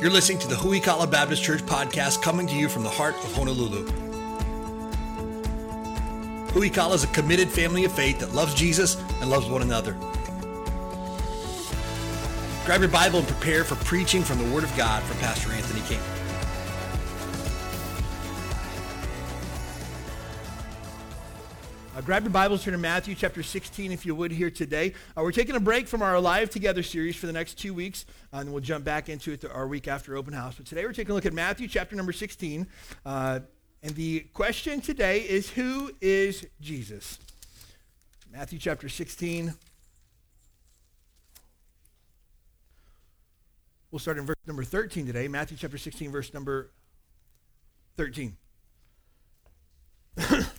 [0.00, 3.34] You're listening to the Huikala Baptist Church podcast coming to you from the heart of
[3.34, 3.84] Honolulu.
[6.52, 9.92] Huikala is a committed family of faith that loves Jesus and loves one another.
[12.64, 15.82] Grab your Bible and prepare for preaching from the Word of God from Pastor Anthony
[15.82, 16.19] King.
[22.00, 24.94] Uh, grab your Bibles, turn to Matthew chapter 16 if you would here today.
[25.14, 28.06] Uh, we're taking a break from our Alive Together series for the next two weeks,
[28.32, 30.54] uh, and we'll jump back into it our week after open house.
[30.54, 32.66] But today we're taking a look at Matthew chapter number 16.
[33.04, 33.40] Uh,
[33.82, 37.18] and the question today is Who is Jesus?
[38.32, 39.52] Matthew chapter 16.
[43.90, 45.28] We'll start in verse number 13 today.
[45.28, 46.70] Matthew chapter 16, verse number
[47.98, 48.38] 13.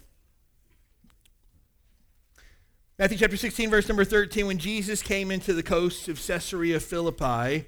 [3.02, 7.66] Matthew chapter 16, verse number 13, when Jesus came into the coast of Caesarea Philippi,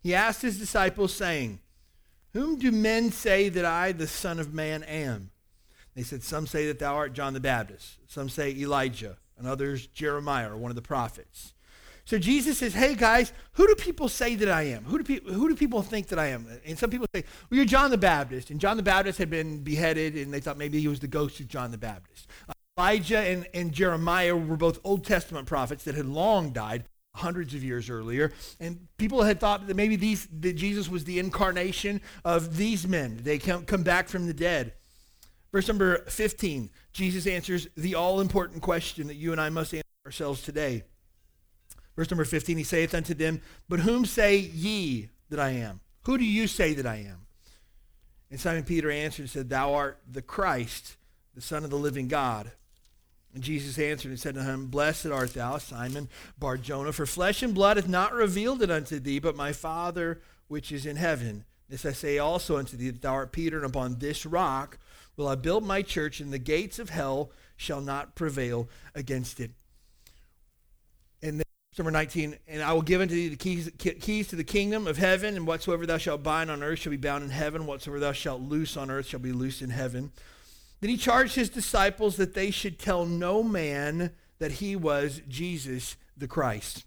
[0.00, 1.58] he asked his disciples, saying,
[2.34, 5.32] Whom do men say that I, the Son of Man, am?
[5.96, 9.88] They said, Some say that thou art John the Baptist, some say Elijah, and others
[9.88, 11.54] Jeremiah or one of the prophets.
[12.04, 14.84] So Jesus says, Hey guys, who do people say that I am?
[14.84, 16.46] Who do, pe- who do people think that I am?
[16.64, 18.50] And some people say, Well, you're John the Baptist.
[18.50, 21.40] And John the Baptist had been beheaded, and they thought maybe he was the ghost
[21.40, 22.28] of John the Baptist.
[22.78, 27.64] Elijah and, and Jeremiah were both Old Testament prophets that had long died hundreds of
[27.64, 28.32] years earlier.
[28.60, 33.20] And people had thought that maybe these, that Jesus was the incarnation of these men.
[33.22, 34.74] They come, come back from the dead.
[35.52, 39.84] Verse number 15, Jesus answers the all important question that you and I must answer
[40.04, 40.82] ourselves today.
[41.96, 45.80] Verse number 15, he saith unto them, But whom say ye that I am?
[46.02, 47.26] Who do you say that I am?
[48.30, 50.96] And Simon Peter answered and said, Thou art the Christ,
[51.34, 52.50] the Son of the living God.
[53.36, 57.54] And Jesus answered and said to him, Blessed art thou, Simon Barjona, for flesh and
[57.54, 61.44] blood hath not revealed it unto thee, but my Father which is in heaven.
[61.68, 64.78] This I say also unto thee, that thou art Peter, and upon this rock
[65.18, 69.50] will I build my church, and the gates of hell shall not prevail against it.
[71.22, 71.44] And then,
[71.76, 74.96] number 19, and I will give unto thee the keys, keys to the kingdom of
[74.96, 78.12] heaven, and whatsoever thou shalt bind on earth shall be bound in heaven, whatsoever thou
[78.12, 80.10] shalt loose on earth shall be loosed in heaven.
[80.80, 85.96] Then he charged his disciples that they should tell no man that he was Jesus
[86.16, 86.84] the Christ.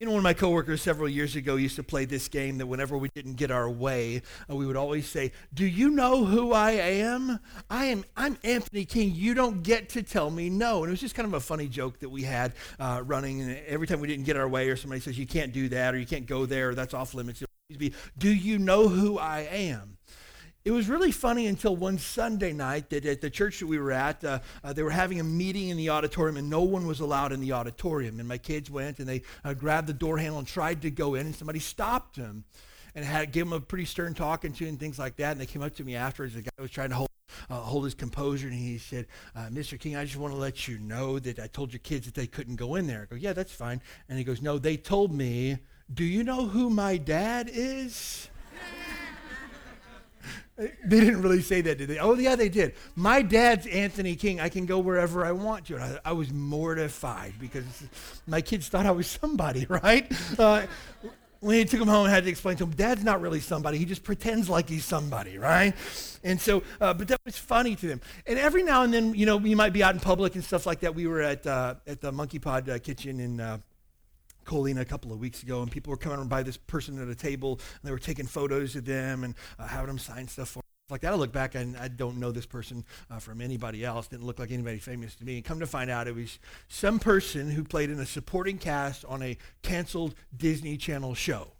[0.00, 2.66] You know, one of my coworkers several years ago used to play this game that
[2.66, 6.52] whenever we didn't get our way, uh, we would always say, "Do you know who
[6.52, 7.38] I am?
[7.70, 8.04] I am.
[8.16, 9.14] I'm Anthony King.
[9.14, 11.68] You don't get to tell me no." And it was just kind of a funny
[11.68, 13.40] joke that we had uh, running.
[13.40, 15.94] And every time we didn't get our way, or somebody says, "You can't do that,"
[15.94, 18.88] or "You can't go there," or "That's off limits," it would be, "Do you know
[18.88, 19.93] who I am?"
[20.64, 23.92] It was really funny until one Sunday night that at the church that we were
[23.92, 27.00] at, uh, uh, they were having a meeting in the auditorium and no one was
[27.00, 28.18] allowed in the auditorium.
[28.18, 31.16] And my kids went and they uh, grabbed the door handle and tried to go
[31.16, 32.44] in and somebody stopped them
[32.94, 35.32] and had gave them a pretty stern talking to and things like that.
[35.32, 36.32] And they came up to me afterwards.
[36.32, 37.08] The guy was trying to hold
[37.50, 39.78] uh, hold his composure, and he said, uh, "Mr.
[39.78, 42.28] King, I just want to let you know that I told your kids that they
[42.28, 45.12] couldn't go in there." I go, "Yeah, that's fine." And he goes, "No, they told
[45.12, 45.58] me.
[45.92, 48.28] Do you know who my dad is?"
[50.56, 51.98] They didn't really say that, did they?
[51.98, 52.74] Oh, yeah, they did.
[52.94, 54.40] My dad's Anthony King.
[54.40, 55.74] I can go wherever I want to.
[55.74, 57.64] And I, I was mortified because
[58.26, 60.10] my kids thought I was somebody, right?
[60.38, 60.66] Uh,
[61.40, 63.78] when he took him home, I had to explain to him, Dad's not really somebody.
[63.78, 65.74] He just pretends like he's somebody, right?
[66.22, 68.00] And so, uh, but that was funny to them.
[68.26, 70.66] And every now and then, you know, you might be out in public and stuff
[70.66, 70.94] like that.
[70.94, 73.40] We were at uh, at the Monkey Pod uh, kitchen in
[74.44, 77.08] Ko Olina a couple of weeks ago, and people were coming by this person at
[77.08, 80.50] a table, and they were taking photos of them and uh, having them sign stuff
[80.50, 80.60] for
[80.90, 81.14] like that.
[81.14, 84.06] I look back and I don't know this person uh, from anybody else.
[84.06, 85.36] Didn't look like anybody famous to me.
[85.36, 86.38] And come to find out, it was
[86.68, 91.52] some person who played in a supporting cast on a canceled Disney Channel show.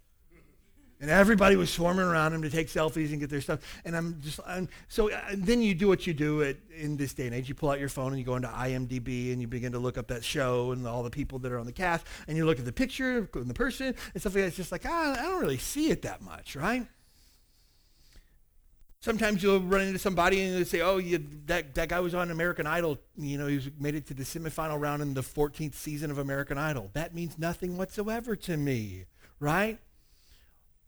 [1.01, 3.59] And everybody was swarming around him to take selfies and get their stuff.
[3.83, 7.13] And I'm just, I'm, so uh, then you do what you do at, in this
[7.13, 7.49] day and age.
[7.49, 9.97] You pull out your phone and you go into IMDb and you begin to look
[9.97, 12.07] up that show and all the people that are on the cast.
[12.29, 14.47] And you look at the picture and the person and stuff like that.
[14.47, 16.87] It's just like, ah, I don't really see it that much, right?
[19.01, 22.31] Sometimes you'll run into somebody and they say, oh, you, that, that guy was on
[22.31, 22.97] American Idol.
[23.17, 26.57] You know, he made it to the semifinal round in the 14th season of American
[26.57, 26.89] Idol.
[26.93, 29.05] That means nothing whatsoever to me,
[29.39, 29.77] right?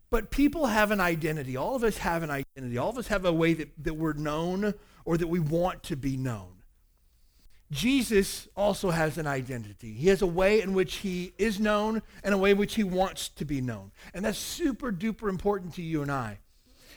[0.10, 1.58] But people have an identity.
[1.58, 2.78] All of us have an identity.
[2.78, 4.74] All of us have a way that, that we're known
[5.04, 6.58] or that we want to be known.
[7.70, 9.94] Jesus also has an identity.
[9.94, 12.84] He has a way in which he is known and a way in which he
[12.86, 13.92] wants to be known.
[14.14, 16.40] And that's super duper important to you and I.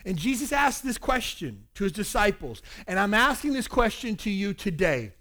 [0.05, 2.63] And Jesus asked this question to his disciples.
[2.87, 5.13] And I'm asking this question to you today.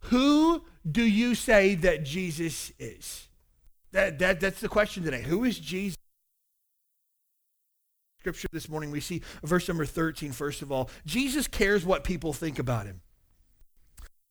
[0.00, 3.28] Who do you say that Jesus is?
[3.92, 5.22] That, that, that's the question today.
[5.22, 5.96] Who is Jesus?
[8.26, 10.90] Scripture this morning, we see verse number 13, first of all.
[11.04, 13.00] Jesus cares what people think about him.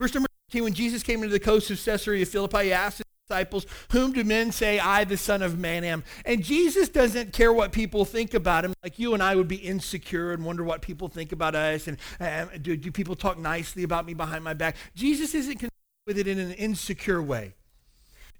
[0.02, 3.06] Verse number 13, when Jesus came into the coast of Caesarea Philippi, he asked his
[3.26, 6.04] disciples, Whom do men say I, the Son of Man, am?
[6.26, 8.74] And Jesus doesn't care what people think about him.
[8.84, 11.88] Like you and I would be insecure and wonder what people think about us.
[11.88, 14.76] And uh, do, do people talk nicely about me behind my back?
[14.94, 15.72] Jesus isn't concerned
[16.06, 17.56] with it in an insecure way.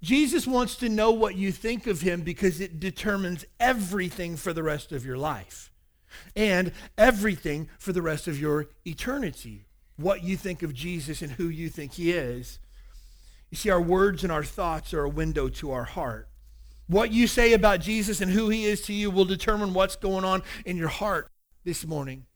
[0.06, 4.62] Jesus wants to know what you think of him because it determines everything for the
[4.62, 5.72] rest of your life
[6.36, 9.66] and everything for the rest of your eternity.
[9.98, 12.60] What you think of Jesus and who you think he is.
[13.50, 16.30] You see, our words and our thoughts are a window to our heart.
[16.86, 20.24] What you say about Jesus and who he is to you will determine what's going
[20.24, 21.32] on in your heart
[21.64, 22.28] this morning.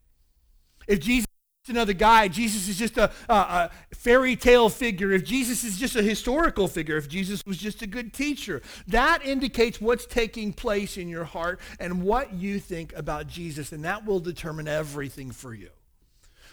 [0.88, 1.28] If Jesus
[1.70, 2.28] another guy.
[2.28, 5.12] Jesus is just a, a, a, fairy tale figure.
[5.12, 9.26] If Jesus is just a historical figure, if Jesus was just a good teacher, that
[9.26, 14.06] indicates what's taking place in your heart and what you think about Jesus, and that
[14.06, 15.70] will determine everything for you.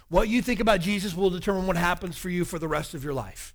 [0.09, 3.03] What you think about Jesus will determine what happens for you for the rest of
[3.03, 3.55] your life.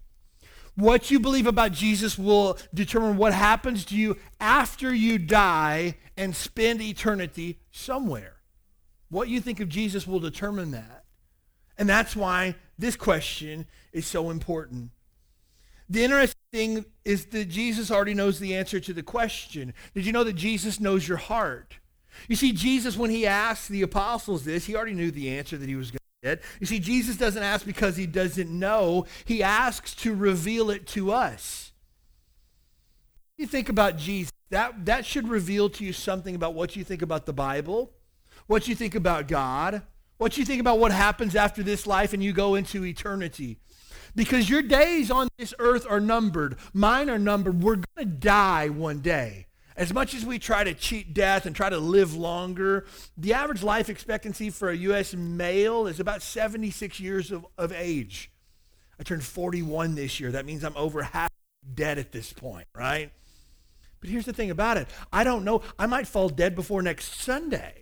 [0.76, 6.36] What you believe about Jesus will determine what happens to you after you die and
[6.36, 8.36] spend eternity somewhere.
[9.10, 11.01] What you think of Jesus will determine that.
[11.78, 14.92] And that's why this question is so important.
[15.90, 19.74] The interesting thing is that Jesus already knows the answer to the question.
[19.94, 21.80] Did you know that Jesus knows your heart?
[22.28, 25.68] You see, Jesus, when he asked the apostles this, he already knew the answer that
[25.68, 26.42] he was going to get.
[26.60, 29.06] You see, Jesus doesn't ask because he doesn't know.
[29.26, 31.72] He asks to reveal it to us.
[33.38, 34.32] You think about Jesus.
[34.50, 37.92] That, that should reveal to you something about what you think about the Bible,
[38.48, 39.82] what you think about God,
[40.22, 43.58] what you think about what happens after this life and you go into eternity.
[44.16, 46.58] Because your days on this earth are numbered.
[46.74, 47.64] Mine are numbered.
[47.64, 49.48] We're going to die one day.
[49.76, 52.86] As much as we try to cheat death and try to live longer,
[53.18, 55.16] the average life expectancy for a U.S.
[55.16, 58.30] male is about 76 years of, of age.
[59.00, 60.34] I turned 41 this year.
[60.34, 61.32] That means I'm over half
[61.74, 63.12] dead at this point, right?
[64.00, 65.64] But here's the thing about it I don't know.
[65.80, 67.81] I might fall dead before next Sunday.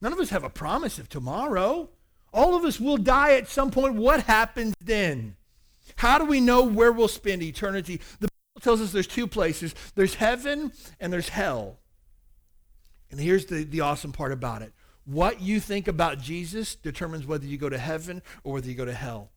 [0.00, 1.88] None of us have a promise of tomorrow.
[2.32, 3.94] All of us will die at some point.
[3.94, 5.36] What happens then?
[5.96, 8.00] How do we know where we'll spend eternity?
[8.20, 11.78] The Bible tells us there's two places there's heaven and there's hell.
[13.10, 14.72] And here's the, the awesome part about it
[15.06, 18.84] what you think about Jesus determines whether you go to heaven or whether you go
[18.84, 19.30] to hell.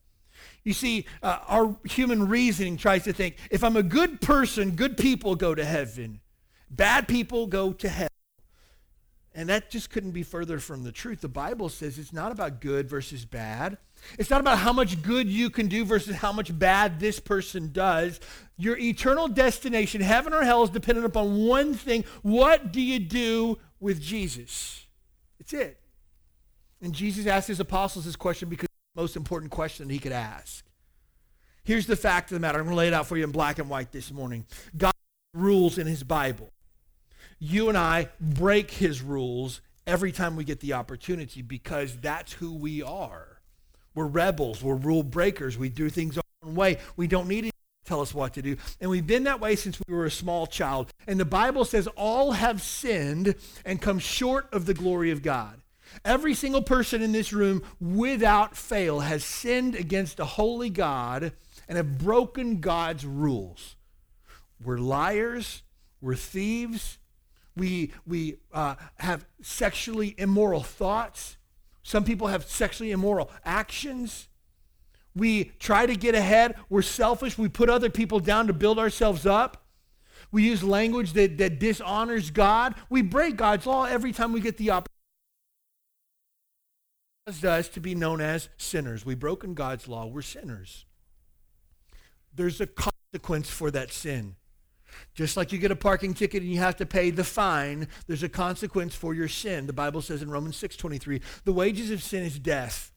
[0.64, 4.98] You see, uh, our human reasoning tries to think if I'm a good person, good
[4.98, 6.22] people go to heaven,
[6.70, 8.09] bad people go to hell.
[9.36, 11.22] And that just couldn't be further from the truth.
[11.22, 13.78] The Bible says it's not about good versus bad.
[14.18, 17.72] It's not about how much good you can do versus how much bad this person
[17.72, 18.20] does.
[18.58, 22.06] Your eternal destination, heaven or hell, is dependent upon one thing.
[22.24, 24.88] What do you do with Jesus?
[25.40, 25.80] It's it.
[26.82, 30.12] And Jesus asked his apostles this question because it's the most important question he could
[30.12, 30.66] ask.
[31.64, 32.58] Here's the fact of the matter.
[32.58, 34.46] I'm going to lay it out for you in black and white this morning.
[34.76, 34.94] God
[35.34, 36.50] rules in his Bible
[37.40, 42.54] you and I break his rules every time we get the opportunity because that's who
[42.54, 43.42] we are.
[43.96, 46.78] We're rebels, we're rule breakers, we do things our own way.
[46.96, 47.52] We don't need to
[47.86, 48.56] tell us what to do.
[48.80, 50.92] And we've been that way since we were a small child.
[51.08, 53.36] And the Bible says all have sinned
[53.66, 55.60] and come short of the glory of God.
[56.06, 61.34] Every single person in this room, without fail, has sinned against a holy God
[61.68, 63.76] and have broken God's rules.
[64.64, 65.64] We're liars,
[66.00, 66.99] we're thieves,
[67.60, 71.38] we, we uh, have sexually immoral thoughts.
[71.84, 74.28] Some people have sexually immoral actions.
[75.16, 76.56] We try to get ahead.
[76.70, 77.38] We're selfish.
[77.38, 79.66] We put other people down to build ourselves up.
[80.32, 82.76] We use language that, that dishonors God.
[82.90, 84.90] We break God's law every time we get the opportunity
[87.44, 89.06] us to be known as sinners.
[89.06, 90.08] We've broken God's law.
[90.08, 90.86] We're sinners.
[92.34, 94.36] There's a consequence for that sin.
[95.14, 98.24] Just like you get a parking ticket and you have to pay the fine, there's
[98.24, 99.68] a consequence for your sin.
[99.68, 102.92] The Bible says in Romans 6:23, the wages of sin is death.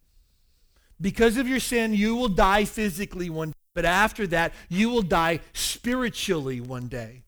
[1.00, 5.02] Because of your sin, you will die physically one day, but after that, you will
[5.02, 7.24] die spiritually one day.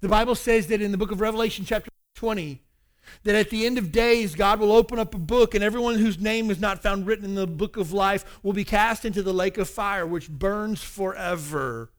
[0.00, 2.62] The Bible says that in the book of Revelation chapter 20,
[3.24, 6.18] that at the end of days, God will open up a book, and everyone whose
[6.18, 9.34] name is not found written in the book of life will be cast into the
[9.34, 11.90] lake of fire, which burns forever.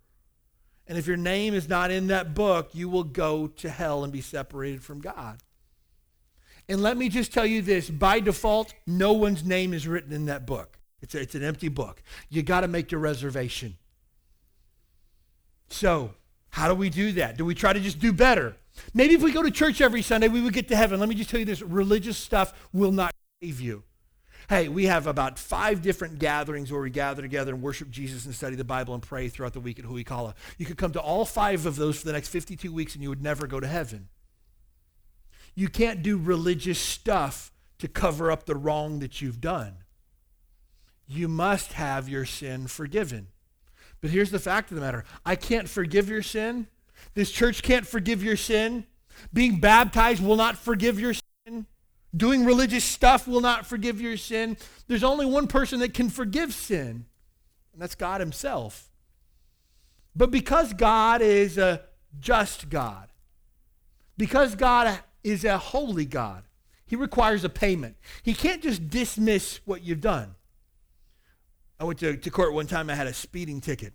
[0.90, 4.12] And if your name is not in that book, you will go to hell and
[4.12, 5.40] be separated from God.
[6.68, 10.26] And let me just tell you this by default, no one's name is written in
[10.26, 10.80] that book.
[11.02, 12.02] It's, a, it's an empty book.
[12.30, 13.78] You got to make your reservation.
[15.70, 16.16] So,
[16.50, 17.38] how do we do that?
[17.38, 18.58] Do we try to just do better?
[18.94, 21.00] Maybe if we go to church every Sunday, we would get to heaven.
[21.00, 23.84] Let me just tell you this religious stuff will not save you.
[24.50, 28.34] Hey, we have about five different gatherings where we gather together and worship Jesus and
[28.34, 30.34] study the Bible and pray throughout the week at Huikala.
[30.58, 33.10] You could come to all five of those for the next 52 weeks and you
[33.10, 34.10] would never go to heaven.
[35.54, 39.76] You can't do religious stuff to cover up the wrong that you've done.
[41.08, 43.28] You must have your sin forgiven.
[44.02, 46.66] But here's the fact of the matter I can't forgive your sin.
[47.14, 48.88] This church can't forgive your sin.
[49.32, 51.22] Being baptized will not forgive your sin.
[52.16, 54.58] Doing religious stuff will not forgive your sin.
[54.88, 57.06] There's only one person that can forgive sin,
[57.74, 58.90] and that's God Himself.
[60.16, 61.84] But because God is a
[62.20, 63.10] just God,
[64.18, 66.44] because God is a holy God,
[66.86, 67.96] He requires a payment.
[68.24, 70.36] He can't just dismiss what you've done.
[71.80, 73.94] I went to, to court one time, I had a speeding ticket.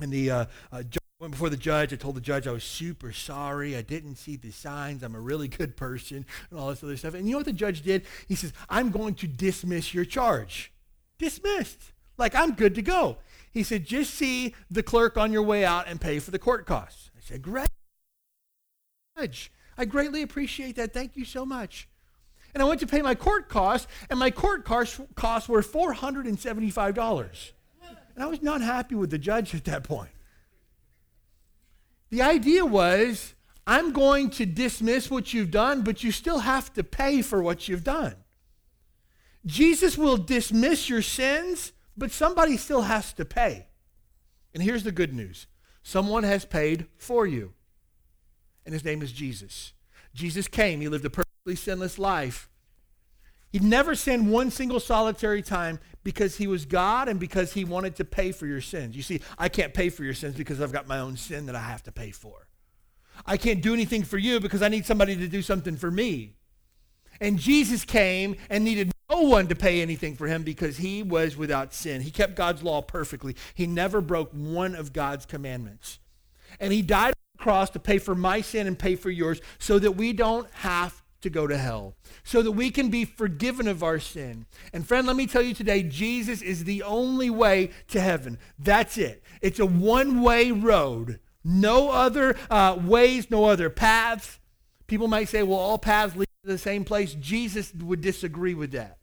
[0.00, 0.82] And the uh, uh,
[1.18, 1.92] went before the judge.
[1.92, 3.74] I told the judge I was super sorry.
[3.76, 5.02] I didn't see the signs.
[5.02, 7.14] I'm a really good person and all this other stuff.
[7.14, 8.04] And you know what the judge did?
[8.28, 10.72] He says, I'm going to dismiss your charge.
[11.18, 11.92] Dismissed.
[12.18, 13.16] Like I'm good to go.
[13.50, 16.66] He said, just see the clerk on your way out and pay for the court
[16.66, 17.10] costs.
[17.16, 17.68] I said, great.
[19.18, 20.92] Judge, I greatly appreciate that.
[20.92, 21.88] Thank you so much.
[22.52, 27.50] And I went to pay my court costs, and my court costs, were $475.
[28.14, 30.08] And I was not happy with the judge at that point.
[32.16, 33.34] The idea was
[33.66, 37.68] I'm going to dismiss what you've done, but you still have to pay for what
[37.68, 38.14] you've done.
[39.44, 43.66] Jesus will dismiss your sins, but somebody still has to pay.
[44.54, 45.46] And here's the good news
[45.82, 47.52] someone has paid for you,
[48.64, 49.74] and his name is Jesus.
[50.14, 52.48] Jesus came, he lived a perfectly sinless life.
[53.56, 57.96] He never sinned one single solitary time because he was God and because he wanted
[57.96, 58.94] to pay for your sins.
[58.94, 61.56] You see, I can't pay for your sins because I've got my own sin that
[61.56, 62.48] I have to pay for.
[63.24, 66.34] I can't do anything for you because I need somebody to do something for me.
[67.18, 71.38] And Jesus came and needed no one to pay anything for him because he was
[71.38, 72.02] without sin.
[72.02, 73.36] He kept God's law perfectly.
[73.54, 75.98] He never broke one of God's commandments.
[76.60, 79.40] And he died on the cross to pay for my sin and pay for yours
[79.58, 81.94] so that we don't have to go to hell
[82.24, 84.46] so that we can be forgiven of our sin.
[84.72, 88.38] And friend, let me tell you today, Jesus is the only way to heaven.
[88.58, 89.22] That's it.
[89.40, 91.20] It's a one way road.
[91.44, 94.38] No other uh, ways, no other paths.
[94.86, 97.14] People might say, well, all paths lead to the same place.
[97.14, 98.98] Jesus would disagree with that.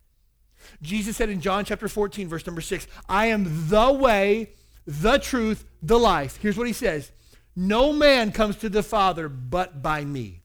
[0.82, 4.51] Jesus said in John chapter 14, verse number 6, I am the way,
[4.86, 6.38] the truth, the life.
[6.41, 7.12] Here's what he says
[7.55, 10.42] No man comes to the Father but by me.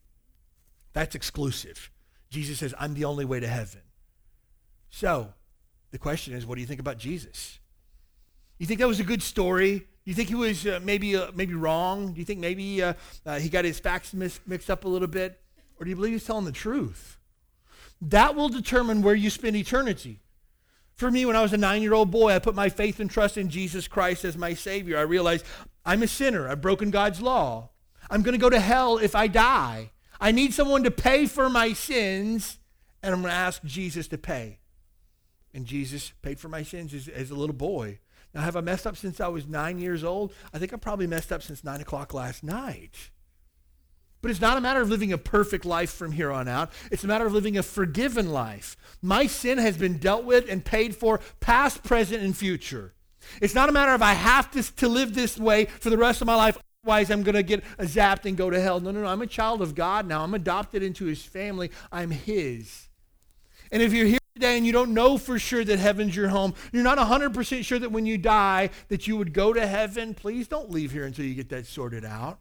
[0.99, 1.93] That's exclusive.
[2.29, 3.83] Jesus says, I'm the only way to heaven.
[4.91, 5.33] So,
[5.93, 7.61] the question is, what do you think about Jesus?
[8.59, 9.79] You think that was a good story?
[9.79, 12.15] Do you think he was uh, maybe uh, maybe wrong?
[12.15, 15.07] Do you think maybe uh, uh he got his facts mis- mixed up a little
[15.07, 15.41] bit?
[15.79, 17.17] Or do you believe he's telling the truth?
[18.03, 20.19] That will determine where you spend eternity.
[20.97, 23.09] For me, when I was a nine year old boy, I put my faith and
[23.09, 24.99] trust in Jesus Christ as my Savior.
[24.99, 25.47] I realized
[25.87, 26.49] I'm a sinner.
[26.49, 27.71] I've broken God's law.
[28.11, 29.93] I'm going to go to hell if I die.
[30.21, 32.59] I need someone to pay for my sins,
[33.03, 34.59] and I'm going to ask Jesus to pay.
[35.55, 38.01] And Jesus paid for my sins as, as, a little boy.
[38.35, 40.33] Now, have I messed up since I was nine years old?
[40.53, 43.11] I think I probably messed up since 9 o'clock last night.
[44.21, 46.73] But it's not a matter of living a perfect life from here on out.
[46.91, 48.77] It's a matter of living a forgiven life.
[49.01, 52.95] My sin has been dealt with and paid for, past, present, and future.
[53.41, 56.21] It's not a matter of I have to, to live this way for the rest
[56.21, 56.59] of my life.
[56.89, 58.81] Otherwise, I'm going to get zapped and go to hell.
[58.81, 59.09] No, no, no.
[59.09, 60.25] I'm a child of God now.
[60.25, 61.71] I'm adopted into his family.
[61.93, 62.89] I'm his.
[63.71, 66.55] And if you're here today and you don't know for sure that heaven's your home,
[66.73, 70.49] you're not 100% sure that when you die that you would go to heaven, please
[70.49, 72.39] don't leave here until you get that sorted out.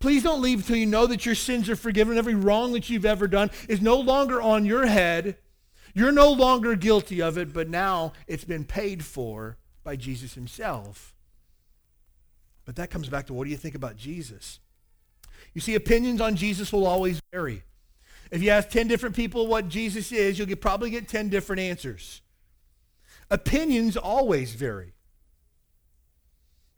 [0.00, 2.18] Please don't leave until you know that your sins are forgiven.
[2.18, 5.36] Every wrong that you've ever done is no longer on your head.
[5.94, 11.15] You're no longer guilty of it, but now it's been paid for by Jesus himself.
[12.66, 14.58] But that comes back to what do you think about Jesus?
[15.54, 17.62] You see, opinions on Jesus will always vary.
[18.30, 21.60] If you ask 10 different people what Jesus is, you'll get, probably get 10 different
[21.60, 22.20] answers.
[23.30, 24.92] Opinions always vary.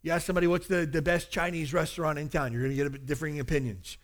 [0.02, 3.06] You ask somebody what's the, the best Chinese restaurant in town, you're going to get
[3.06, 3.96] differing opinions.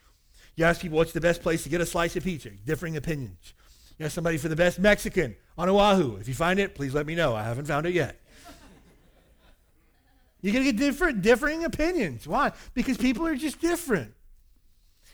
[0.56, 3.54] You ask people what's the best place to get a slice of pizza, differing opinions.
[3.98, 6.16] You ask somebody for the best Mexican on Oahu.
[6.16, 7.34] If you find it, please let me know.
[7.34, 8.20] I haven't found it yet.
[10.44, 12.28] You're going to get different, differing opinions.
[12.28, 12.52] Why?
[12.74, 14.12] Because people are just different.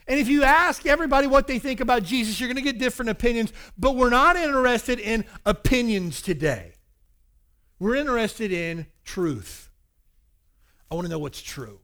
[0.09, 3.11] And if you ask everybody what they think about Jesus, you're going to get different
[3.11, 3.53] opinions.
[3.79, 6.73] But we're not interested in opinions today.
[7.79, 9.71] We're interested in truth.
[10.91, 11.79] I want to know what's true.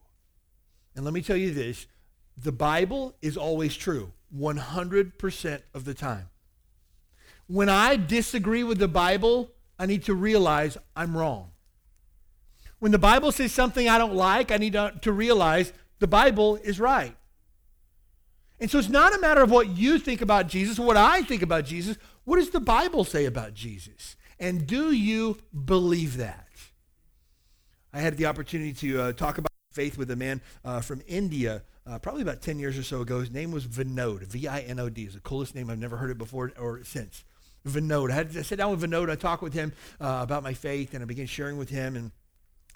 [0.97, 1.87] And let me tell you this
[2.35, 6.27] the Bible is always true, 100% of the time.
[7.47, 11.51] When I disagree with the Bible, I need to realize I'm wrong.
[12.79, 16.57] When the Bible says something I don't like, I need to, to realize the Bible
[16.57, 17.15] is right.
[18.59, 21.41] And so it's not a matter of what you think about Jesus what I think
[21.41, 21.97] about Jesus.
[22.23, 24.15] What does the Bible say about Jesus?
[24.39, 26.47] And do you believe that?
[27.93, 31.63] I had the opportunity to uh, talk about faith with a man uh, from India
[31.87, 33.19] uh, probably about 10 years or so ago.
[33.19, 35.03] His name was Vinod, V I N O D.
[35.03, 37.23] is the coolest name I've never heard it before or since.
[37.65, 38.11] Vinod.
[38.11, 39.09] I, had, I sat down with Vinod.
[39.09, 41.95] I talked with him uh, about my faith, and I began sharing with him.
[41.95, 42.11] And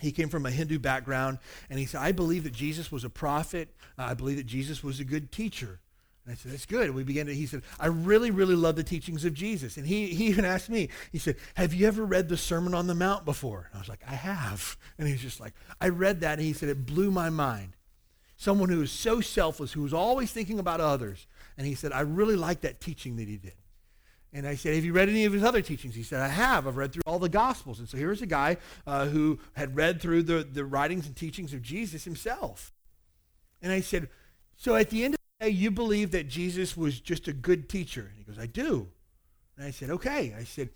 [0.01, 1.37] he came from a Hindu background,
[1.69, 3.69] and he said, I believe that Jesus was a prophet.
[3.97, 5.79] I believe that Jesus was a good teacher.
[6.25, 6.91] And I said, that's good.
[6.91, 9.77] We began to, he said, I really, really love the teachings of Jesus.
[9.77, 12.87] And he, he even asked me, he said, have you ever read the Sermon on
[12.87, 13.69] the Mount before?
[13.71, 14.77] And I was like, I have.
[14.97, 17.75] And he was just like, I read that, and he said, it blew my mind.
[18.37, 21.27] Someone who is so selfless, who was always thinking about others.
[21.57, 23.53] And he said, I really like that teaching that he did.
[24.33, 25.95] And I said, Have you read any of his other teachings?
[25.95, 26.67] He said, I have.
[26.67, 27.79] I've read through all the Gospels.
[27.79, 28.57] And so here's a guy
[28.87, 32.71] uh, who had read through the, the writings and teachings of Jesus himself.
[33.61, 34.09] And I said,
[34.55, 37.67] So at the end of the day, you believe that Jesus was just a good
[37.67, 38.09] teacher?
[38.09, 38.87] And he goes, I do.
[39.57, 40.33] And I said, Okay.
[40.37, 40.69] I said,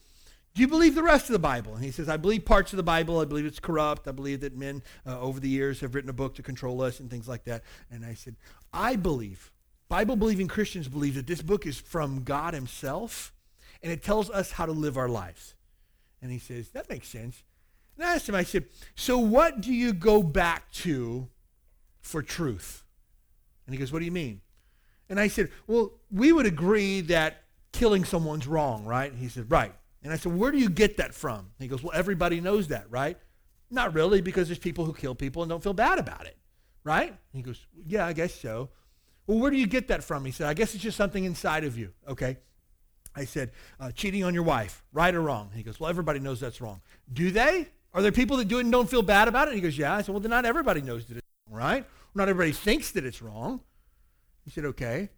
[0.54, 1.76] do you believe the rest of the Bible?
[1.76, 3.20] And he says, I believe parts of the Bible.
[3.20, 4.08] I believe it's corrupt.
[4.08, 7.02] I believe that men uh, over the years have written a book to control us
[7.02, 7.62] and things like that.
[7.92, 8.38] And I said,
[8.72, 9.52] I believe,
[9.90, 13.34] Bible believing Christians believe that this book is from God himself
[13.86, 15.54] and it tells us how to live our lives.
[16.20, 17.44] And he says, That makes sense.
[17.96, 18.66] And I asked him, I said,
[18.96, 21.30] So what do you go back to
[22.02, 22.84] for truth?
[23.68, 24.42] And he goes, What do you mean?
[25.08, 29.12] And I said, Well, we would agree that killing someone's wrong, right?
[29.12, 29.74] And he said, Right.
[30.02, 31.38] And I said, Where do you get that from?
[31.38, 33.20] And he goes, Well, everybody knows that, right?
[33.70, 36.36] Not really, because there's people who kill people and don't feel bad about it,
[36.84, 37.10] right?
[37.10, 38.72] And he goes, Yeah, I guess so.
[39.28, 40.26] Well, where do you get that from?
[40.26, 41.94] He said, I guess it's just something inside of you.
[42.08, 42.38] Okay.
[43.16, 45.52] I said, uh, cheating on your wife, right or wrong?
[45.56, 46.82] He goes, well, everybody knows that's wrong.
[47.12, 47.68] Do they?
[47.94, 49.56] Are there people that do it and don't feel bad about it?
[49.56, 49.96] He goes, yeah.
[49.96, 51.86] I said, well, then not everybody knows that it's wrong, right?
[52.14, 53.62] Not everybody thinks that it's wrong.
[54.44, 55.10] He said, okay.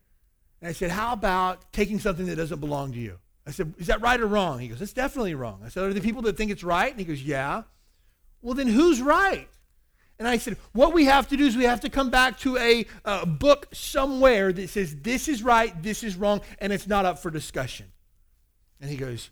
[0.61, 3.17] And I said, how about taking something that doesn't belong to you?
[3.47, 4.59] I said, is that right or wrong?
[4.59, 5.61] He goes, it's definitely wrong.
[5.65, 6.91] I said, are there people that think it's right?
[6.91, 7.63] And he goes, yeah.
[8.41, 9.47] Well, then who's right?
[10.19, 12.57] And I said, what we have to do is we have to come back to
[12.57, 17.05] a uh, book somewhere that says this is right, this is wrong, and it's not
[17.05, 17.85] up for discussion.
[18.81, 19.29] And he goes,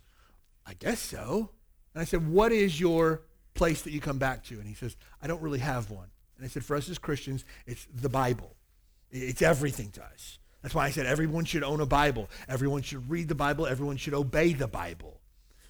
[0.65, 1.49] I guess so.
[1.93, 3.21] And I said, what is your
[3.55, 4.55] place that you come back to?
[4.55, 6.07] And he says, I don't really have one.
[6.37, 8.55] And I said, for us as Christians, it's the Bible.
[9.11, 10.37] It's everything to us.
[10.61, 12.29] That's why I said everyone should own a Bible.
[12.47, 13.65] Everyone should read the Bible.
[13.65, 15.21] Everyone should obey the Bible.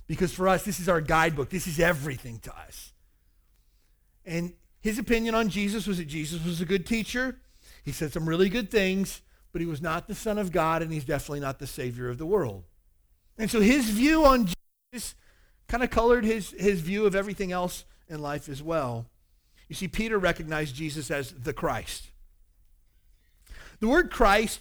[0.08, 1.50] Because for us, this is our guidebook.
[1.50, 2.94] This is everything to us.
[4.26, 4.54] And
[4.86, 7.40] his opinion on Jesus was that Jesus was a good teacher.
[7.84, 10.94] He said some really good things, but he was not the Son of God, and
[10.94, 12.66] he's definitely not the Savior of the world.
[13.36, 14.48] And so his view on
[14.94, 15.16] Jesus
[15.68, 19.08] kind of colored his, his view of everything else in life as well.
[19.68, 22.12] You see, Peter recognized Jesus as the Christ.
[23.80, 24.60] The word Christ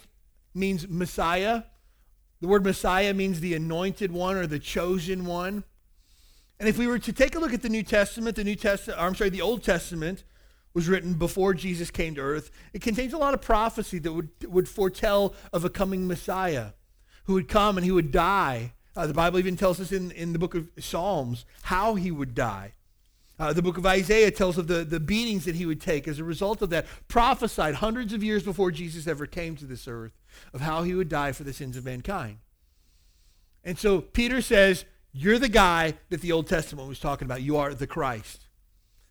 [0.55, 1.65] means Messiah.
[2.41, 5.65] The word Messiah means the anointed one or the chosen one.
[6.59, 8.99] And if we were to take a look at the New Testament, the New Testament,
[8.99, 10.23] I'm sorry, the Old Testament
[10.73, 12.51] was written before Jesus came to earth.
[12.73, 16.71] It contains a lot of prophecy that would, would foretell of a coming Messiah
[17.25, 18.73] who would come and he would die.
[18.95, 22.35] Uh, the Bible even tells us in, in the book of Psalms how he would
[22.35, 22.73] die.
[23.37, 26.19] Uh, the book of Isaiah tells of the, the beatings that he would take as
[26.19, 30.13] a result of that, prophesied hundreds of years before Jesus ever came to this earth
[30.53, 32.37] of how he would die for the sins of mankind.
[33.63, 37.41] And so Peter says, you're the guy that the Old Testament was talking about.
[37.41, 38.47] You are the Christ.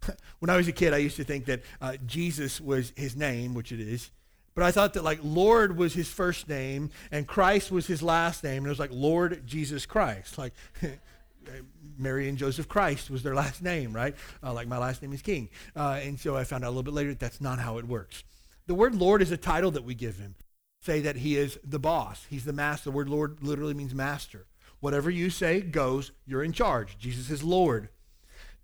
[0.39, 3.55] when I was a kid, I used to think that uh, Jesus was his name,
[3.55, 4.11] which it is.
[4.55, 8.45] But I thought that like Lord was his first name and Christ was his last
[8.45, 8.59] name.
[8.59, 10.37] And it was like Lord Jesus Christ.
[10.37, 10.53] Like
[11.99, 14.15] Mary and Joseph Christ was their last name, right?
[14.43, 15.49] Uh, like my last name is King.
[15.75, 17.89] Uh, and so I found out a little bit later that that's not how it
[17.89, 18.25] works.
[18.67, 20.35] The word Lord is a title that we give him.
[20.83, 22.27] Say that he is the boss.
[22.29, 22.91] He's the master.
[22.91, 24.45] The word Lord literally means master.
[24.85, 26.99] Whatever you say goes, you're in charge.
[26.99, 27.89] Jesus is Lord.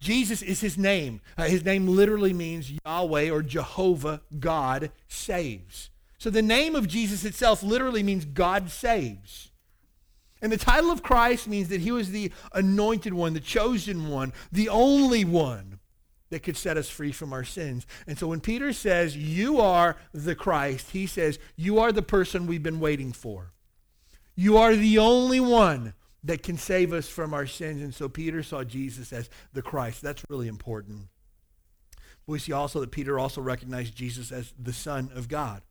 [0.01, 1.23] Jesus is his name.
[1.39, 5.89] Uh, his name literally means Yahweh or Jehovah, God saves.
[6.19, 9.51] So the name of Jesus itself literally means God saves.
[10.43, 14.35] And the title of Christ means that he was the anointed one, the chosen one,
[14.53, 15.79] the only one
[16.29, 17.87] that could set us free from our sins.
[18.07, 22.47] And so when Peter says, You are the Christ, he says, You are the person
[22.47, 23.55] we've been waiting for.
[24.37, 27.83] You are the only one that can save us from our sins.
[27.83, 30.03] And so Peter saw Jesus as the Christ.
[30.03, 31.09] That's really important.
[32.27, 35.63] We see also that Peter also recognized Jesus as the Son of God.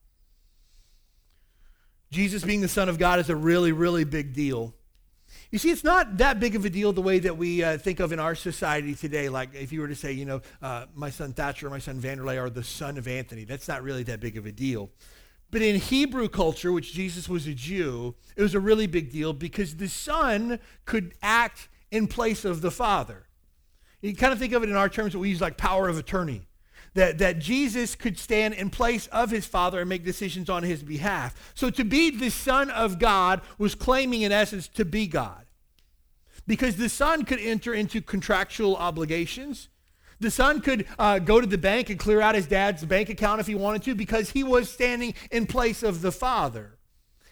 [2.12, 4.74] Jesus being the Son of God is a really, really big deal.
[5.52, 8.00] You see, it's not that big of a deal the way that we uh, think
[8.00, 9.30] of in our society today.
[9.30, 12.02] Like if you were to say, you know, uh, my son Thatcher or my son
[12.02, 14.90] Vanderlei are the son of Anthony, that's not really that big of a deal.
[15.52, 19.34] But in Hebrew culture, which Jesus was a Jew, it was a really big deal
[19.34, 23.28] because the son could act in place of the father.
[24.02, 25.98] You kind of think of it in our terms that we use like power of
[25.98, 26.50] attorney
[26.94, 30.84] that, that Jesus could stand in place of his Father and make decisions on his
[30.84, 31.54] behalf.
[31.54, 35.46] So to be the Son of God was claiming, in essence, to be God.
[36.48, 39.70] Because the Son could enter into contractual obligations.
[40.20, 43.40] The son could uh, go to the bank and clear out his dad's bank account
[43.40, 46.78] if he wanted to because he was standing in place of the father.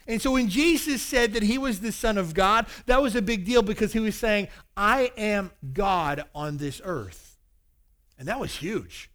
[0.08, 3.22] And so when Jesus said that he was the Son of God, that was a
[3.22, 7.38] big deal because he was saying, I am God on this earth.
[8.18, 9.12] And that was huge.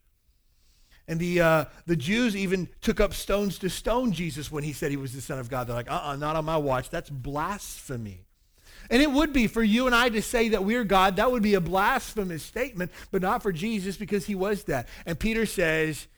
[1.08, 4.90] And the, uh, the Jews even took up stones to stone Jesus when he said
[4.90, 5.66] he was the Son of God.
[5.66, 6.90] They're like, uh-uh, not on my watch.
[6.90, 8.26] That's blasphemy.
[8.92, 11.16] And it would be for you and I to say that we're God.
[11.16, 14.86] That would be a blasphemous statement, but not for Jesus because he was that.
[15.06, 16.08] And Peter says,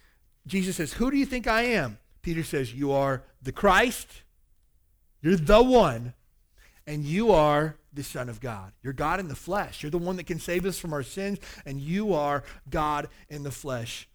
[0.45, 1.99] Jesus says, who do you think I am?
[2.21, 4.09] Peter says, you are the Christ.
[5.23, 6.15] You're the one.
[6.85, 8.73] And you are the Son of God.
[8.83, 9.85] You're God in the flesh.
[9.85, 13.45] You're the one that can save us from our sins, and you are God in
[13.45, 14.09] the flesh.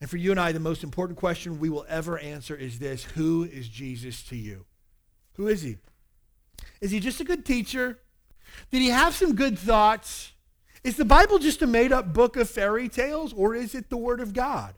[0.00, 3.04] And for you and I, the most important question we will ever answer is this
[3.04, 4.64] Who is Jesus to you?
[5.34, 5.76] Who is he?
[6.80, 7.98] Is he just a good teacher?
[8.70, 10.32] Did he have some good thoughts?
[10.82, 13.96] Is the Bible just a made up book of fairy tales, or is it the
[13.96, 14.74] Word of God?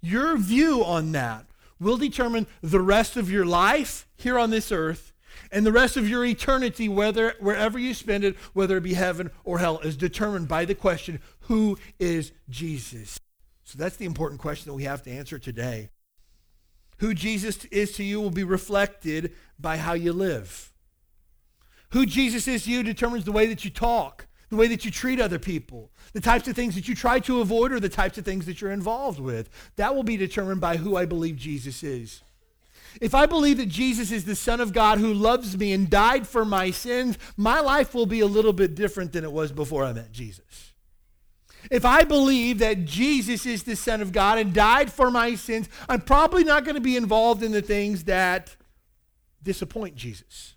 [0.00, 1.46] Your view on that
[1.80, 5.12] will determine the rest of your life here on this earth
[5.50, 9.30] and the rest of your eternity, whether wherever you spend it, whether it be heaven
[9.44, 13.18] or hell, is determined by the question, who is Jesus?
[13.64, 15.90] So that's the important question that we have to answer today.
[16.98, 20.72] Who Jesus is to you will be reflected by how you live.
[21.90, 24.90] Who Jesus is to you determines the way that you talk, the way that you
[24.90, 28.18] treat other people, the types of things that you try to avoid, or the types
[28.18, 29.48] of things that you're involved with.
[29.76, 32.22] That will be determined by who I believe Jesus is.
[33.00, 36.26] If I believe that Jesus is the Son of God who loves me and died
[36.28, 39.84] for my sins, my life will be a little bit different than it was before
[39.84, 40.73] I met Jesus.
[41.70, 45.68] If I believe that Jesus is the Son of God and died for my sins,
[45.88, 48.56] I'm probably not going to be involved in the things that
[49.42, 50.54] disappoint Jesus.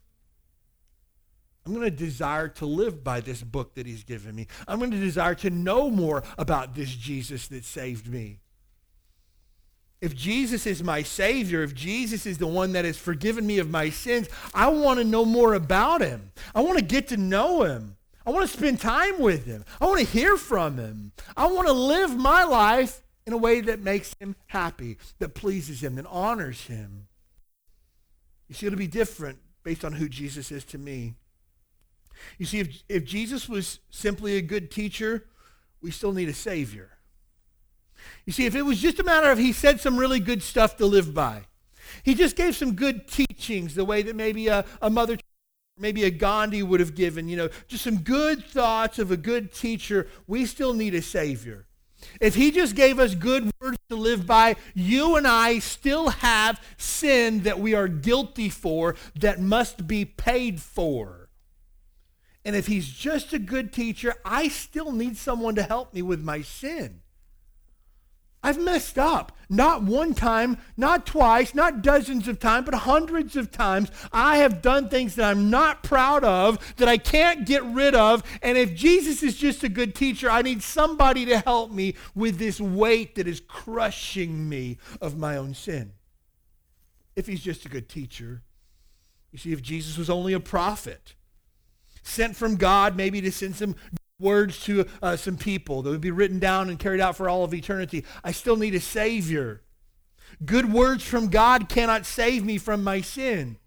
[1.65, 4.47] I'm going to desire to live by this book that he's given me.
[4.67, 8.39] I'm going to desire to know more about this Jesus that saved me.
[9.99, 13.69] If Jesus is my Savior, if Jesus is the one that has forgiven me of
[13.69, 16.31] my sins, I want to know more about him.
[16.55, 17.96] I want to get to know him.
[18.27, 19.63] I want to spend time with him.
[19.79, 21.13] I want to hear from him.
[21.37, 25.81] I want to live my life in a way that makes him happy, that pleases
[25.81, 27.07] him, that honors him.
[28.49, 31.13] You see, it'll be different based on who Jesus is to me.
[32.37, 35.27] You see, if, if Jesus was simply a good teacher,
[35.81, 36.97] we still need a Savior.
[38.25, 40.75] You see, if it was just a matter of he said some really good stuff
[40.77, 41.43] to live by,
[42.03, 45.17] he just gave some good teachings the way that maybe a, a mother
[45.77, 49.53] maybe a Gandhi would have given, you know, just some good thoughts of a good
[49.53, 51.65] teacher, we still need a Savior.
[52.21, 56.61] If he just gave us good words to live by, you and I still have
[56.77, 61.29] sin that we are guilty for that must be paid for.
[62.45, 66.23] And if he's just a good teacher, I still need someone to help me with
[66.23, 67.01] my sin.
[68.43, 69.33] I've messed up.
[69.49, 73.89] Not one time, not twice, not dozens of times, but hundreds of times.
[74.11, 78.23] I have done things that I'm not proud of, that I can't get rid of.
[78.41, 82.37] And if Jesus is just a good teacher, I need somebody to help me with
[82.37, 85.93] this weight that is crushing me of my own sin.
[87.15, 88.43] If he's just a good teacher.
[89.31, 91.15] You see, if Jesus was only a prophet,
[92.03, 93.75] sent from God maybe to send some
[94.19, 97.43] words to uh, some people that would be written down and carried out for all
[97.43, 98.03] of eternity.
[98.23, 99.61] I still need a Savior.
[100.43, 103.57] Good words from God cannot save me from my sin.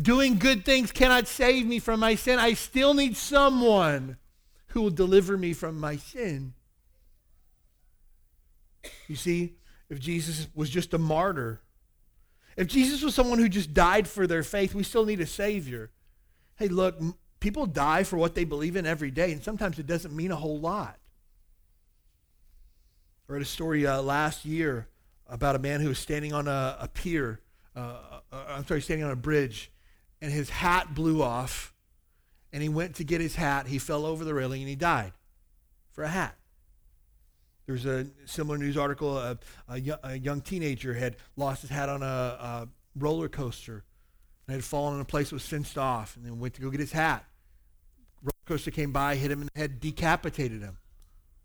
[0.00, 2.38] Doing good things cannot save me from my sin.
[2.38, 4.16] I still need someone
[4.68, 6.54] who will deliver me from my sin.
[9.06, 9.56] You see,
[9.88, 11.60] if Jesus was just a martyr,
[12.56, 15.90] if Jesus was someone who just died for their faith, we still need a Savior.
[16.56, 16.98] Hey, look,
[17.42, 20.36] People die for what they believe in every day, and sometimes it doesn't mean a
[20.36, 20.96] whole lot.
[23.28, 24.86] I read a story uh, last year
[25.26, 27.40] about a man who was standing on a, a pier,
[27.74, 29.72] uh, uh, I'm sorry, standing on a bridge,
[30.20, 31.74] and his hat blew off,
[32.52, 33.66] and he went to get his hat.
[33.66, 35.12] He fell over the railing, and he died
[35.90, 36.36] for a hat.
[37.66, 39.18] There's a similar news article.
[39.18, 39.36] A,
[39.68, 43.82] a, a young teenager had lost his hat on a, a roller coaster
[44.46, 46.70] and had fallen in a place that was fenced off and then went to go
[46.70, 47.24] get his hat.
[48.46, 50.78] Coaster came by, hit him in the head, decapitated him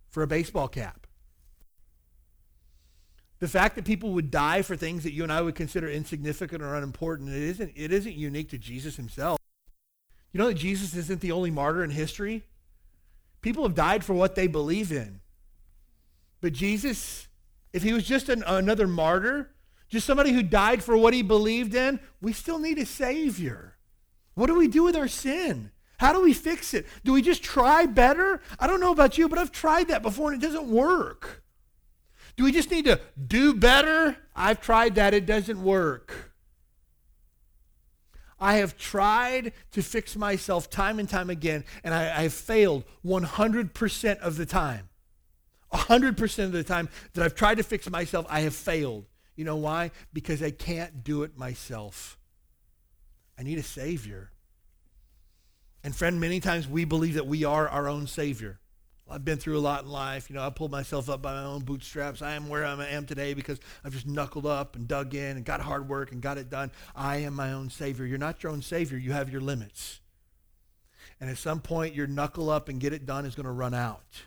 [0.09, 1.07] for a baseball cap.
[3.39, 6.63] The fact that people would die for things that you and I would consider insignificant
[6.63, 9.39] or unimportant, it isn't, it isn't unique to Jesus himself.
[10.31, 12.45] You know that Jesus isn't the only martyr in history?
[13.41, 15.19] People have died for what they believe in.
[16.41, 17.27] But Jesus,
[17.73, 19.51] if he was just an, another martyr,
[19.87, 23.77] just somebody who died for what he believed in, we still need a Savior.
[24.33, 25.71] What do we do with our sin?
[25.97, 26.85] How do we fix it?
[27.03, 28.41] Do we just try better?
[28.59, 31.43] I don't know about you, but I've tried that before and it doesn't work.
[32.35, 34.15] Do we just need to do better?
[34.35, 36.33] I've tried that, it doesn't work.
[38.39, 44.19] I have tried to fix myself time and time again, and I, have failed 100%
[44.19, 44.89] of the time.
[45.73, 49.05] 100% of the time that I've tried to fix myself, I have failed.
[49.35, 49.89] You know why?
[50.13, 52.19] Because I can't do it myself.
[53.39, 54.31] I need a Savior.
[55.87, 58.59] And friend, many times we believe that we are our own Savior.
[59.09, 60.29] I've been through a lot in life.
[60.29, 62.21] You know, I pulled myself up by my own bootstraps.
[62.21, 65.45] I am where I am today because I've just knuckled up and dug in and
[65.45, 66.71] got hard work and got it done.
[66.93, 68.05] I am my own Savior.
[68.05, 68.97] You're not your own Savior.
[68.97, 70.01] You have your limits.
[71.21, 73.73] And at some point, your knuckle up and get it done is going to run
[73.73, 74.23] out.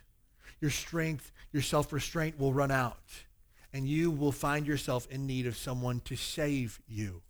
[0.62, 3.04] Your strength, your self-restraint will run out.
[3.74, 7.20] And you will find yourself in need of someone to save you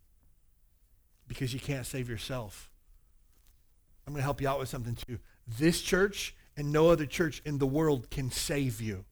[1.26, 2.69] because you can't save yourself.
[4.06, 5.18] I'm going to help you out with something too.
[5.46, 9.04] This church and no other church in the world can save you.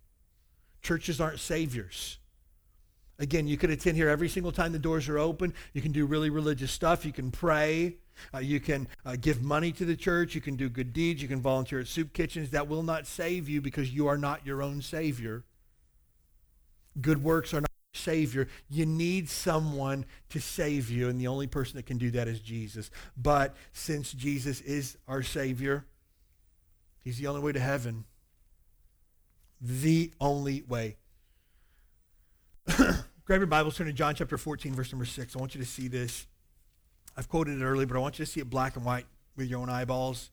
[0.82, 2.18] Churches aren't saviors.
[3.18, 5.52] Again, you could attend here every single time the doors are open.
[5.72, 7.04] You can do really religious stuff.
[7.04, 7.96] You can pray.
[8.32, 10.34] Uh, you can uh, give money to the church.
[10.34, 11.20] You can do good deeds.
[11.20, 12.50] You can volunteer at soup kitchens.
[12.50, 15.44] That will not save you because you are not your own Savior.
[17.00, 17.67] Good works are not
[17.98, 18.48] Savior.
[18.68, 22.40] You need someone to save you, and the only person that can do that is
[22.40, 22.90] Jesus.
[23.16, 25.84] But since Jesus is our Savior,
[27.02, 28.04] He's the only way to heaven.
[29.60, 30.96] The only way.
[32.76, 35.34] Grab your Bibles, turn to John chapter 14, verse number 6.
[35.34, 36.26] I want you to see this.
[37.16, 39.06] I've quoted it earlier, but I want you to see it black and white
[39.36, 40.30] with your own eyeballs.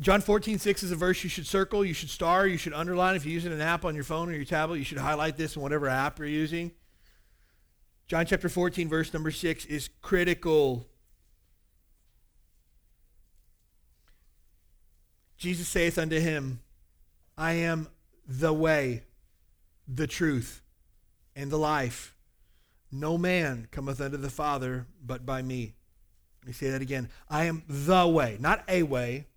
[0.00, 3.16] John 14, 6 is a verse you should circle, you should star, you should underline.
[3.16, 5.56] If you're using an app on your phone or your tablet, you should highlight this
[5.56, 6.72] in whatever app you're using.
[8.08, 10.86] John chapter 14, verse number 6 is critical
[15.40, 16.60] Jesus saith unto him,
[17.38, 17.88] I am
[18.28, 19.04] the way,
[19.88, 20.60] the truth,
[21.34, 22.14] and the life.
[22.92, 25.72] No man cometh unto the Father but by me.
[26.42, 27.08] Let me say that again.
[27.26, 29.28] I am the way, not a way,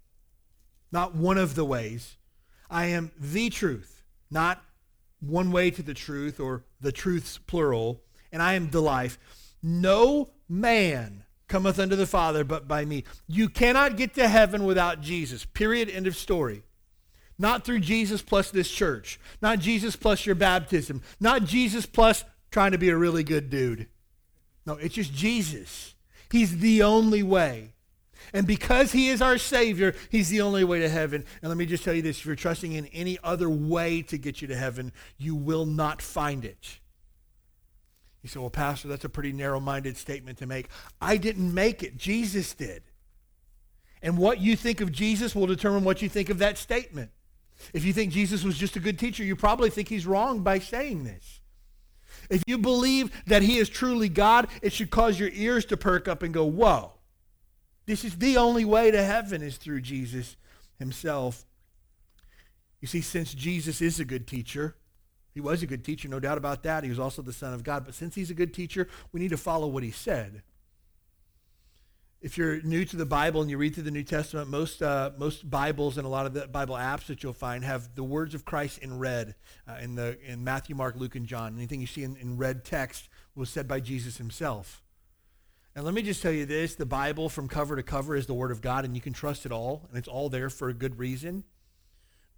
[0.93, 2.15] not one of the ways.
[2.69, 4.63] I am the truth, not
[5.19, 8.01] one way to the truth or the truths plural,
[8.31, 9.17] and I am the life.
[9.61, 13.03] No man cometh unto the Father but by me.
[13.27, 15.45] You cannot get to heaven without Jesus.
[15.45, 15.89] Period.
[15.89, 16.63] End of story.
[17.37, 19.19] Not through Jesus plus this church.
[19.41, 21.01] Not Jesus plus your baptism.
[21.19, 23.87] Not Jesus plus trying to be a really good dude.
[24.65, 25.95] No, it's just Jesus.
[26.31, 27.72] He's the only way.
[28.31, 31.25] And because he is our Savior, he's the only way to heaven.
[31.41, 34.17] And let me just tell you this if you're trusting in any other way to
[34.17, 36.79] get you to heaven, you will not find it.
[38.21, 40.69] You say, well, Pastor, that's a pretty narrow minded statement to make.
[41.01, 42.83] I didn't make it, Jesus did.
[44.01, 47.11] And what you think of Jesus will determine what you think of that statement.
[47.73, 50.59] If you think Jesus was just a good teacher, you probably think he's wrong by
[50.59, 51.41] saying this.
[52.29, 56.07] If you believe that he is truly God, it should cause your ears to perk
[56.07, 56.92] up and go, whoa.
[57.85, 60.37] This is the only way to heaven is through Jesus
[60.79, 61.45] himself.
[62.79, 64.75] You see, since Jesus is a good teacher,
[65.33, 66.83] he was a good teacher, no doubt about that.
[66.83, 67.85] He was also the Son of God.
[67.85, 70.43] But since he's a good teacher, we need to follow what he said.
[72.21, 75.11] If you're new to the Bible and you read through the New Testament, most, uh,
[75.17, 78.33] most Bibles and a lot of the Bible apps that you'll find have the words
[78.33, 79.35] of Christ in red
[79.67, 81.57] uh, in, the, in Matthew, Mark, Luke, and John.
[81.57, 84.81] Anything you see in, in red text was said by Jesus himself.
[85.75, 88.33] And let me just tell you this the Bible from cover to cover is the
[88.33, 90.73] Word of God, and you can trust it all, and it's all there for a
[90.73, 91.43] good reason.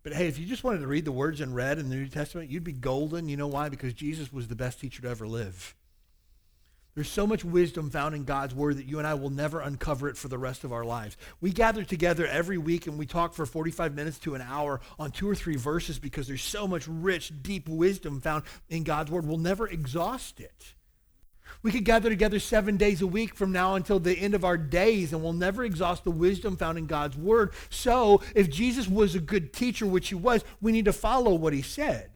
[0.03, 2.07] But hey, if you just wanted to read the words in red in the New
[2.07, 3.27] Testament, you'd be golden.
[3.27, 3.69] You know why?
[3.69, 5.75] Because Jesus was the best teacher to ever live.
[6.93, 10.07] There's so much wisdom found in God's word that you and I will never uncover
[10.07, 11.17] it for the rest of our lives.
[11.41, 15.11] We gather together every week and we talk for 45 minutes to an hour on
[15.11, 19.25] two or three verses because there's so much rich, deep wisdom found in God's word.
[19.25, 20.73] We'll never exhaust it.
[21.62, 24.58] We could gather together seven days a week from now until the end of our
[24.58, 27.53] days, and we'll never exhaust the wisdom found in God's word.
[27.69, 31.53] So, if Jesus was a good teacher, which he was, we need to follow what
[31.53, 32.12] he said.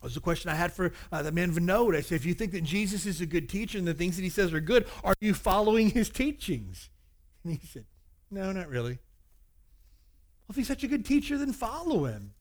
[0.00, 1.96] That was the question I had for uh, the man Vinod.
[1.96, 4.22] I said, if you think that Jesus is a good teacher and the things that
[4.22, 6.90] he says are good, are you following his teachings?
[7.42, 7.86] And he said,
[8.30, 8.98] no, not really.
[10.46, 12.34] Well, if he's such a good teacher, then follow him.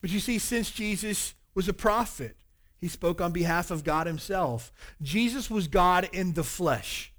[0.00, 2.36] But you see, since Jesus was a prophet,
[2.84, 4.70] he spoke on behalf of God himself.
[5.00, 7.14] Jesus was God in the flesh.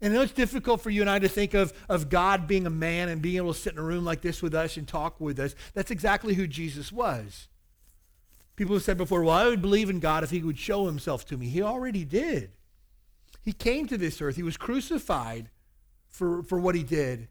[0.00, 2.66] And I know it's difficult for you and I to think of, of God being
[2.66, 4.88] a man and being able to sit in a room like this with us and
[4.88, 5.54] talk with us.
[5.74, 7.46] That's exactly who Jesus was.
[8.56, 11.24] People have said before, well, I would believe in God if he would show himself
[11.26, 11.46] to me.
[11.46, 12.50] He already did.
[13.44, 14.34] He came to this earth.
[14.34, 15.50] He was crucified
[16.08, 17.28] for, for what he did.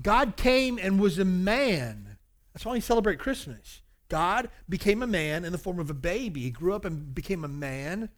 [0.00, 2.16] God came and was a man.
[2.52, 3.80] That's why we celebrate Christmas.
[4.14, 6.42] God became a man in the form of a baby.
[6.42, 8.10] He grew up and became a man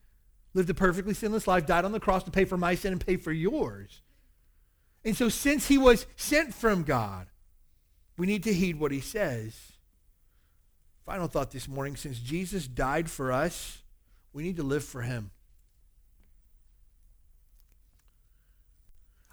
[0.52, 3.06] lived a perfectly sinless life, died on the cross to pay for my sin and
[3.06, 4.00] pay for yours.
[5.04, 7.28] And so, since he was sent from God,
[8.18, 9.54] we need to heed what he says.
[11.04, 13.82] Final thought this morning since Jesus died for us,
[14.32, 15.30] we need to live for him.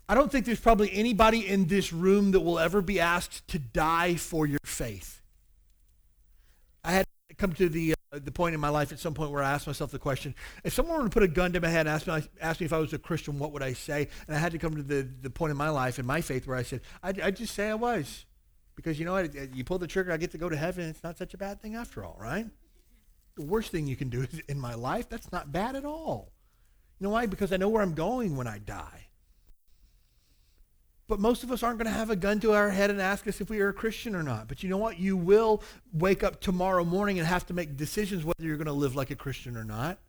[0.08, 3.60] I don't think there's probably anybody in this room that will ever be asked to
[3.60, 5.23] die for your faith.
[7.38, 9.66] Come to the uh, the point in my life at some point where I asked
[9.68, 12.08] myself the question: If someone were to put a gun to my head and ask
[12.08, 14.08] me, ask me if I was a Christian, what would I say?
[14.28, 16.46] And I had to come to the, the point in my life in my faith
[16.46, 18.26] where I said, I'd, I'd just say I was,
[18.76, 19.34] because you know what?
[19.56, 20.90] You pull the trigger, I get to go to heaven.
[20.90, 22.46] It's not such a bad thing after all, right?
[23.36, 26.32] The worst thing you can do in my life, that's not bad at all.
[27.00, 27.26] You know why?
[27.26, 29.08] Because I know where I'm going when I die.
[31.14, 33.28] But most of us aren't going to have a gun to our head and ask
[33.28, 34.48] us if we are a Christian or not.
[34.48, 34.98] But you know what?
[34.98, 35.62] You will
[35.94, 39.12] wake up tomorrow morning and have to make decisions whether you're going to live like
[39.12, 40.00] a Christian or not.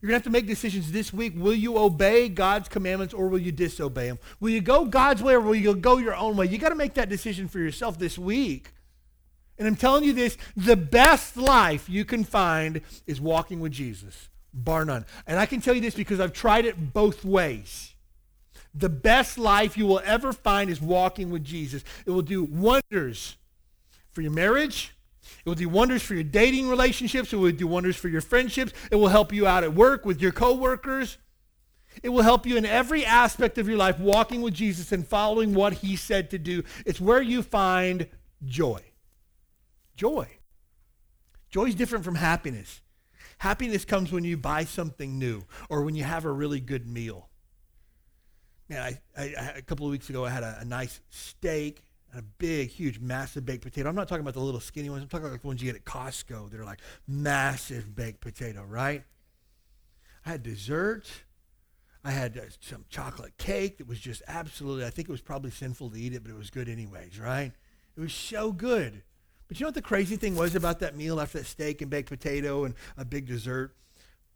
[0.00, 1.34] You're going to have to make decisions this week.
[1.36, 4.18] Will you obey God's commandments or will you disobey them?
[4.40, 6.46] Will you go God's way or will you go your own way?
[6.46, 8.72] You got to make that decision for yourself this week.
[9.56, 14.30] And I'm telling you this the best life you can find is walking with Jesus,
[14.52, 15.06] bar none.
[15.28, 17.94] And I can tell you this because I've tried it both ways.
[18.78, 21.82] The best life you will ever find is walking with Jesus.
[22.06, 23.36] It will do wonders
[24.12, 24.94] for your marriage.
[25.44, 27.32] It will do wonders for your dating relationships.
[27.32, 28.72] It will do wonders for your friendships.
[28.92, 31.18] It will help you out at work with your coworkers.
[32.04, 35.54] It will help you in every aspect of your life walking with Jesus and following
[35.54, 36.62] what he said to do.
[36.86, 38.06] It's where you find
[38.44, 38.80] joy.
[39.96, 40.28] Joy.
[41.50, 42.80] Joy is different from happiness.
[43.38, 47.27] Happiness comes when you buy something new or when you have a really good meal
[48.68, 49.24] man, I, I,
[49.56, 53.00] a couple of weeks ago, I had a, a nice steak and a big, huge,
[53.00, 53.88] massive baked potato.
[53.88, 55.02] I'm not talking about the little skinny ones.
[55.02, 56.50] I'm talking about the ones you get at Costco.
[56.50, 59.04] They're like massive baked potato, right?
[60.24, 61.06] I had dessert.
[62.04, 65.50] I had uh, some chocolate cake that was just absolutely, I think it was probably
[65.50, 67.52] sinful to eat it, but it was good anyways, right?
[67.96, 69.02] It was so good.
[69.48, 71.90] But you know what the crazy thing was about that meal after that steak and
[71.90, 73.74] baked potato and a big dessert?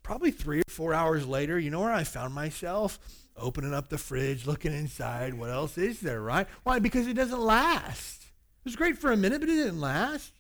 [0.02, 2.98] Probably three or four hours later, you know where I found myself?
[3.36, 5.34] Opening up the fridge, looking inside.
[5.34, 6.46] What else is there, right?
[6.64, 6.78] Why?
[6.78, 8.22] Because it doesn't last.
[8.24, 10.32] It was great for a minute, but it didn't last.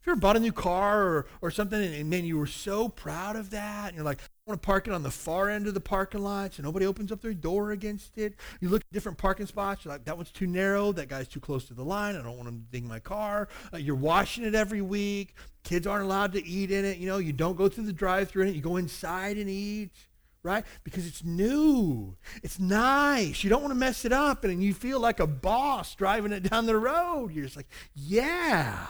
[0.00, 2.46] If you ever bought a new car or, or something and, and man, you were
[2.48, 5.48] so proud of that, and you're like, I want to park it on the far
[5.48, 8.34] end of the parking lot so nobody opens up their door against it.
[8.60, 11.38] You look at different parking spots, you're like, that one's too narrow, that guy's too
[11.38, 13.46] close to the line, I don't want him to ding my car.
[13.72, 15.36] Uh, you're washing it every week.
[15.62, 16.98] Kids aren't allowed to eat in it.
[16.98, 18.56] You know, you don't go through the drive-through in it.
[18.56, 19.92] You go inside and eat
[20.42, 20.64] right?
[20.84, 22.16] Because it's new.
[22.42, 23.44] It's nice.
[23.44, 24.44] You don't want to mess it up.
[24.44, 27.32] And you feel like a boss driving it down the road.
[27.32, 28.86] You're just like, yeah.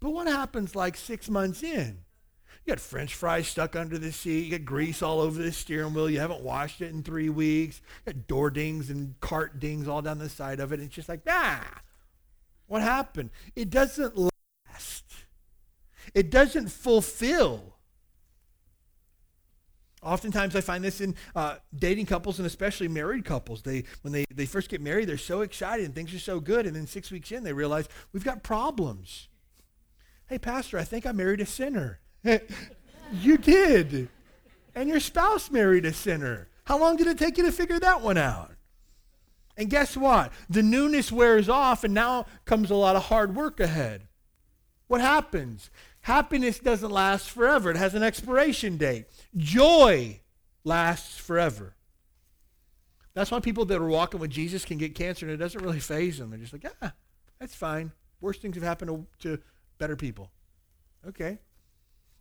[0.00, 1.98] But what happens like six months in?
[2.64, 4.44] You got french fries stuck under the seat.
[4.44, 6.10] You got grease all over the steering wheel.
[6.10, 7.80] You haven't washed it in three weeks.
[8.04, 10.80] You got door dings and cart dings all down the side of it.
[10.80, 11.80] It's just like, ah,
[12.66, 13.30] what happened?
[13.56, 15.04] It doesn't last.
[16.14, 17.77] It doesn't fulfill
[20.02, 23.62] Oftentimes, I find this in uh, dating couples and especially married couples.
[23.62, 26.66] They, when they, they first get married, they're so excited and things are so good.
[26.66, 29.28] And then six weeks in, they realize we've got problems.
[30.28, 32.00] Hey, Pastor, I think I married a sinner.
[33.12, 34.08] you did.
[34.74, 36.48] And your spouse married a sinner.
[36.64, 38.52] How long did it take you to figure that one out?
[39.56, 40.32] And guess what?
[40.48, 44.06] The newness wears off, and now comes a lot of hard work ahead.
[44.86, 45.70] What happens?
[46.08, 49.04] Happiness doesn't last forever, it has an expiration date.
[49.36, 50.20] Joy
[50.64, 51.76] lasts forever.
[53.12, 55.80] That's why people that are walking with Jesus can get cancer and it doesn't really
[55.80, 56.30] faze them.
[56.30, 56.94] They're just like, ah,
[57.38, 57.92] that's fine.
[58.22, 59.42] Worst things have happened to, to
[59.76, 60.30] better people.
[61.06, 61.40] Okay.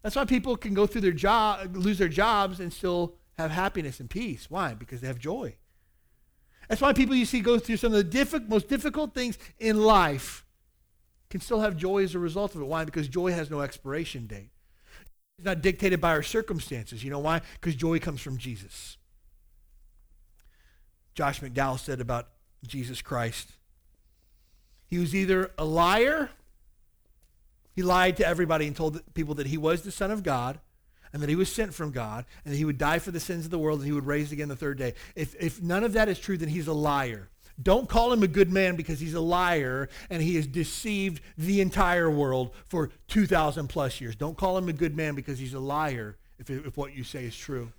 [0.03, 4.01] That's why people can go through their job, lose their jobs, and still have happiness
[4.01, 4.47] and peace.
[4.49, 4.73] Why?
[4.73, 5.55] Because they have joy.
[6.67, 9.81] That's why people you see go through some of the diffi- most difficult things in
[9.81, 10.43] life,
[11.30, 12.65] can still have joy as a result of it.
[12.65, 12.86] Why?
[12.86, 14.49] Because joy has no expiration date.
[15.38, 17.03] It's not dictated by our circumstances.
[17.03, 17.41] You know why?
[17.55, 18.97] Because joy comes from Jesus.
[21.13, 22.28] Josh McDowell said about
[22.65, 23.51] Jesus Christ
[24.88, 26.30] he was either a liar,
[27.75, 30.59] he lied to everybody and told people that he was the Son of God
[31.13, 33.45] and that he was sent from God and that he would die for the sins
[33.45, 34.93] of the world and he would raise again the third day.
[35.15, 37.30] If, if none of that is true, then he's a liar.
[37.61, 41.59] Don't call him a good man because he's a liar and he has deceived the
[41.61, 44.15] entire world for 2,000 plus years.
[44.15, 47.25] Don't call him a good man because he's a liar if, if what you say
[47.25, 47.71] is true.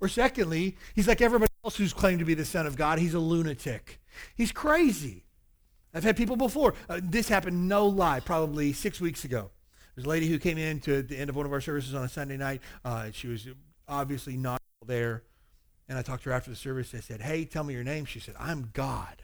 [0.00, 2.98] Or secondly, he's like everybody else who's claimed to be the Son of God.
[2.98, 4.00] He's a lunatic.
[4.34, 5.24] He's crazy.
[5.94, 6.74] I've had people before.
[6.90, 9.50] Uh, this happened, no lie, probably six weeks ago.
[9.94, 12.04] There's a lady who came in to the end of one of our services on
[12.04, 12.60] a Sunday night.
[12.84, 13.48] Uh, she was
[13.88, 15.22] obviously not there.
[15.88, 16.94] And I talked to her after the service.
[16.94, 18.04] I said, Hey, tell me your name.
[18.04, 19.22] She said, I'm God.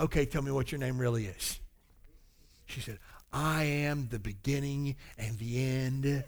[0.00, 1.60] Okay, tell me what your name really is.
[2.66, 2.98] She said,
[3.32, 6.24] I am the beginning and the end.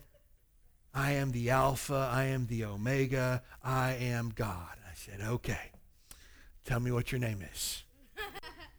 [0.95, 2.09] I am the Alpha.
[2.13, 3.43] I am the Omega.
[3.63, 4.77] I am God.
[4.87, 5.71] I said, Okay,
[6.65, 7.83] tell me what your name is.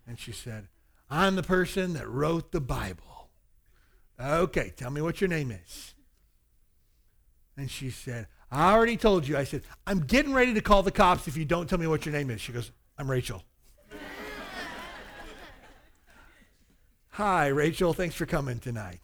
[0.07, 0.67] And she said,
[1.09, 3.29] I'm the person that wrote the Bible.
[4.19, 5.95] Okay, tell me what your name is.
[7.57, 9.37] And she said, I already told you.
[9.37, 12.05] I said, I'm getting ready to call the cops if you don't tell me what
[12.05, 12.41] your name is.
[12.41, 13.43] She goes, I'm Rachel.
[17.09, 17.93] Hi, Rachel.
[17.93, 19.01] Thanks for coming tonight.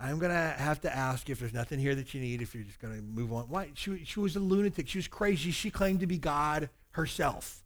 [0.00, 2.64] I'm going to have to ask if there's nothing here that you need, if you're
[2.64, 3.44] just going to move on.
[3.44, 3.70] Why?
[3.74, 4.88] She, she was a lunatic.
[4.88, 5.50] She was crazy.
[5.52, 7.62] She claimed to be God herself.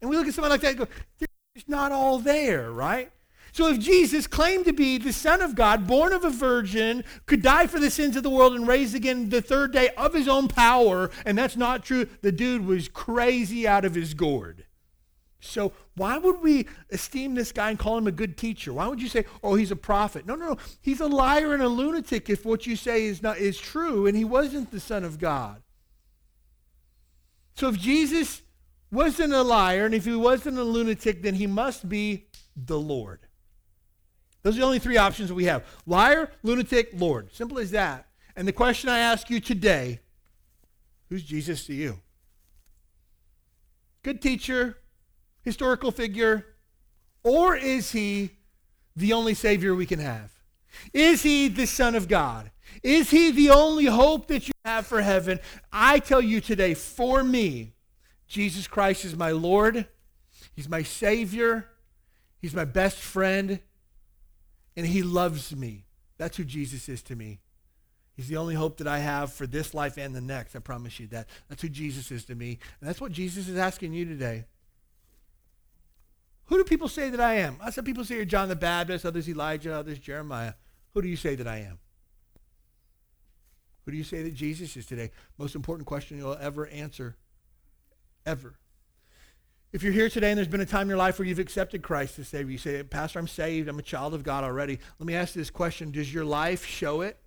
[0.00, 0.88] And we look at someone like that and go,
[1.54, 3.10] it's not all there, right?
[3.54, 7.40] So if Jesus claimed to be the Son of God, born of a virgin, could
[7.40, 10.26] die for the sins of the world and raise again the third day of his
[10.26, 14.64] own power, and that's not true, the dude was crazy out of his gourd.
[15.38, 18.72] So why would we esteem this guy and call him a good teacher?
[18.72, 20.26] Why would you say, oh, he's a prophet?
[20.26, 20.56] No, no, no.
[20.80, 24.16] He's a liar and a lunatic if what you say is not is true, and
[24.16, 25.62] he wasn't the Son of God.
[27.54, 28.42] So if Jesus
[28.90, 32.26] wasn't a liar, and if he wasn't a lunatic, then he must be
[32.56, 33.23] the Lord.
[34.44, 37.32] Those are the only three options we have liar, lunatic, Lord.
[37.32, 38.06] Simple as that.
[38.36, 40.00] And the question I ask you today
[41.08, 41.98] who's Jesus to you?
[44.02, 44.78] Good teacher,
[45.42, 46.46] historical figure,
[47.22, 48.30] or is he
[48.94, 50.30] the only Savior we can have?
[50.92, 52.50] Is he the Son of God?
[52.82, 55.38] Is he the only hope that you have for heaven?
[55.72, 57.72] I tell you today, for me,
[58.26, 59.86] Jesus Christ is my Lord.
[60.54, 61.70] He's my Savior.
[62.42, 63.60] He's my best friend.
[64.76, 65.84] And He loves me.
[66.18, 67.40] That's who Jesus is to me.
[68.16, 70.54] He's the only hope that I have for this life and the next.
[70.54, 71.28] I promise you that.
[71.48, 72.58] That's who Jesus is to me.
[72.80, 74.44] And that's what Jesus is asking you today.
[76.46, 77.58] Who do people say that I am?
[77.70, 80.54] Some people say you're John the Baptist, others Elijah, others Jeremiah.
[80.92, 81.78] Who do you say that I am?
[83.84, 85.10] Who do you say that Jesus is today?
[85.36, 87.16] Most important question you'll ever answer
[88.24, 88.54] ever.
[89.74, 91.82] If you're here today and there's been a time in your life where you've accepted
[91.82, 93.68] Christ as Savior, you say, Pastor, I'm saved.
[93.68, 94.78] I'm a child of God already.
[95.00, 97.18] Let me ask you this question Does your life show it?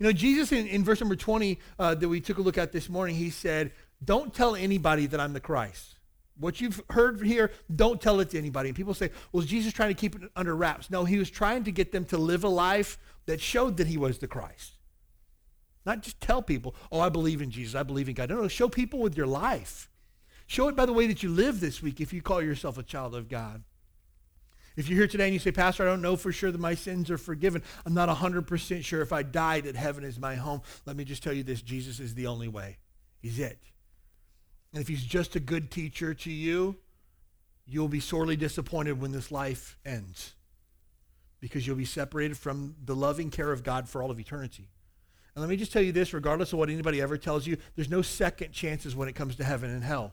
[0.00, 2.72] You know, Jesus in, in verse number 20 uh, that we took a look at
[2.72, 3.70] this morning, he said,
[4.04, 6.00] Don't tell anybody that I'm the Christ.
[6.36, 8.70] What you've heard here, don't tell it to anybody.
[8.70, 10.90] And people say, well, is Jesus trying to keep it under wraps?
[10.90, 13.96] No, he was trying to get them to live a life that showed that he
[13.96, 14.72] was the Christ.
[15.86, 18.30] Not just tell people, oh, I believe in Jesus, I believe in God.
[18.30, 19.88] No, no, show people with your life.
[20.52, 22.82] Show it by the way that you live this week if you call yourself a
[22.82, 23.62] child of God.
[24.76, 26.74] If you're here today and you say, Pastor, I don't know for sure that my
[26.74, 27.62] sins are forgiven.
[27.86, 30.60] I'm not 100% sure if I died that heaven is my home.
[30.84, 32.76] Let me just tell you this Jesus is the only way.
[33.22, 33.60] He's it.
[34.74, 36.76] And if he's just a good teacher to you,
[37.66, 40.34] you'll be sorely disappointed when this life ends
[41.40, 44.68] because you'll be separated from the loving care of God for all of eternity.
[45.34, 47.88] And let me just tell you this regardless of what anybody ever tells you, there's
[47.88, 50.12] no second chances when it comes to heaven and hell.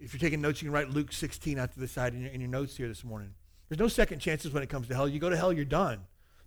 [0.00, 2.30] If you're taking notes, you can write Luke 16 out to the side in your,
[2.30, 3.32] in your notes here this morning.
[3.68, 5.08] There's no second chances when it comes to hell.
[5.08, 6.00] You go to hell, you're done.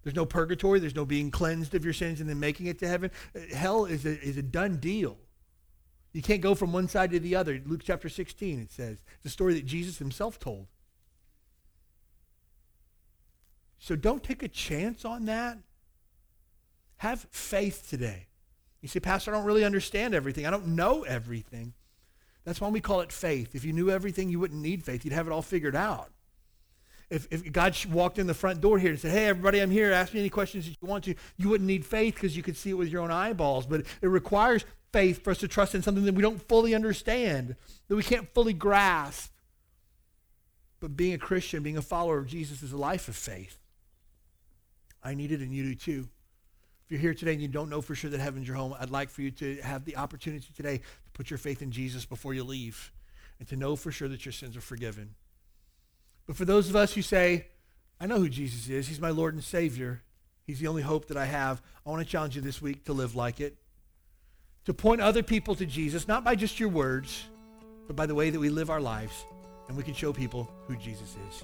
[0.04, 0.80] There's no purgatory.
[0.80, 3.12] There's no being cleansed of your sins and then making it to heaven.
[3.36, 5.18] Uh, hell is a, is a done deal.
[6.14, 7.62] You can't go from one side to the other.
[7.66, 9.04] Luke chapter 16, it says.
[9.18, 10.68] It's a story that Jesus himself told.
[13.78, 15.58] So don't take a chance on that.
[16.98, 18.28] Have faith today.
[18.82, 20.46] You say, Pastor, I don't really understand everything.
[20.46, 21.74] I don't know everything.
[22.50, 23.54] That's why we call it faith.
[23.54, 25.06] If you knew everything, you wouldn't need faith.
[25.06, 26.10] You'd have it all figured out.
[27.12, 29.92] If, if God walked in the front door here and said, hey, everybody, I'm here.
[29.92, 32.58] Ask me any questions that you want to, you wouldn't need faith because you could
[32.58, 33.68] see it with your own eyeballs.
[33.68, 37.56] But it requires faith for us to trust in something that we don't fully understand,
[37.88, 39.32] that we can't fully grasp.
[40.80, 43.60] But being a Christian, being a follower of Jesus is a life of faith.
[45.04, 46.10] I need it and you do too.
[46.90, 48.90] If you're here today and you don't know for sure that heaven's your home, I'd
[48.90, 52.34] like for you to have the opportunity today to put your faith in Jesus before
[52.34, 52.92] you leave
[53.38, 55.14] and to know for sure that your sins are forgiven.
[56.26, 57.46] But for those of us who say,
[58.00, 60.02] I know who Jesus is, he's my Lord and Savior,
[60.48, 62.94] he's the only hope that I have, I want to challenge you this week to
[62.94, 63.56] live like it,
[64.66, 67.26] to point other people to Jesus, not by just your words,
[67.86, 69.26] but by the way that we live our lives,
[69.68, 71.44] and we can show people who Jesus is.